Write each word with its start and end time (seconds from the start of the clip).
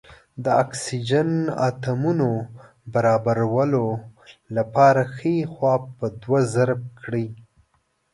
د 0.43 0.45
اکسیجن 0.63 1.29
اتومونو 1.67 2.29
برابرولو 2.93 3.85
لپاره 4.57 5.01
ښۍ 5.15 5.37
خوا 5.53 5.75
په 5.97 6.05
دوه 6.21 6.39
ضرب 6.55 6.81
کړئ. 7.01 7.27